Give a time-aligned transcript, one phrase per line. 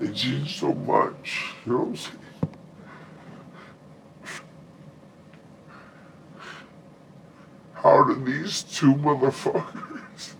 [0.00, 2.18] You know what I'm saying?
[7.74, 10.34] How did these two motherfuckers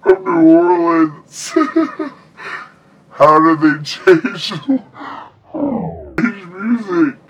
[0.00, 1.50] from New Orleans,
[3.10, 4.48] how did they change,
[6.18, 7.29] change music?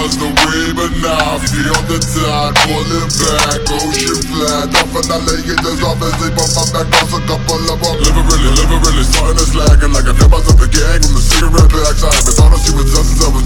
[0.00, 3.60] Was the way, but now I feel the tide pulling back.
[3.68, 7.60] Ocean flat, off and I lay it, there's obviously but my back was a couple
[7.68, 7.94] of them.
[8.00, 11.24] Living really, living really, starting to slacking like I feel myself a gang from the
[11.24, 12.00] cigarette packs.
[12.00, 13.44] I haven't thought I see was justice, I was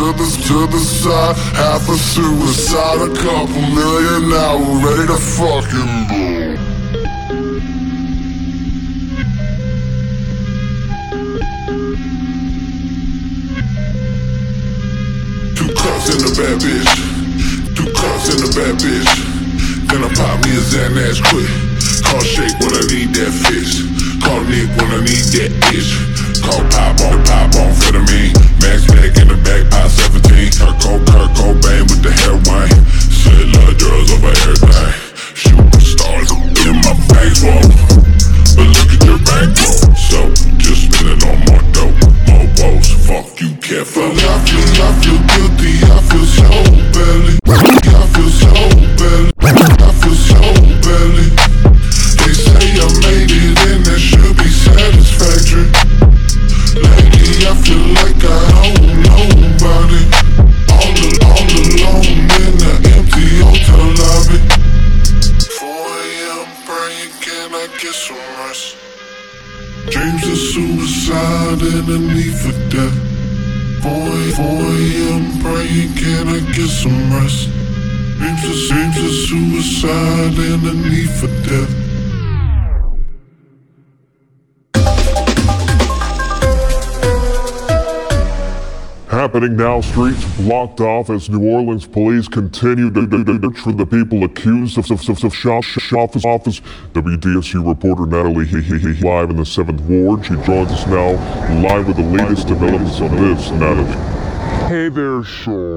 [0.00, 1.36] to the to the side.
[1.60, 6.56] Half a suicide, a couple million now, we're ready to fucking blow.
[15.52, 16.92] Two cups in a bad bitch.
[17.76, 19.10] Two cups in a bad bitch.
[19.90, 21.50] Then I pop me a Xanax quick.
[22.08, 23.84] Call Shake when I need that fish.
[24.24, 25.92] Call Nick when I need that bitch.
[26.40, 28.32] Call Pop on Pop on amphetamine.
[28.62, 29.39] Max back in the
[44.02, 45.76] I feel, guilty.
[45.84, 46.48] I feel so
[46.96, 47.36] belly.
[47.44, 48.48] I feel so
[48.96, 49.30] belly.
[49.44, 50.40] I feel so
[50.80, 51.28] belly.
[52.16, 55.68] They say I made it and that should be satisfactory.
[56.80, 58.40] Lately I feel like I
[58.72, 60.02] own nobody.
[60.72, 64.40] All, al- all alone in the empty hotel lobby.
[65.60, 66.48] 4 a.m.
[66.64, 68.76] praying, can I get some rest?
[69.90, 73.09] Dreams of suicide and a need for death.
[73.82, 75.40] 4 a.m.
[75.40, 77.48] praying, can I get some rest?
[78.18, 81.89] Dreams of, dreams of suicide and a need for death.
[89.10, 94.22] Happening now, streets blocked off as New Orleans police continue to search for the people
[94.22, 95.64] accused of, of, of, of shop,
[96.24, 96.60] office.
[96.92, 100.24] WDSU reporter Natalie he, he, he, live in the 7th Ward.
[100.24, 101.10] She joins us now
[101.60, 104.68] live with the latest developments on this, Natalie.
[104.68, 105.70] Hey there, Sean.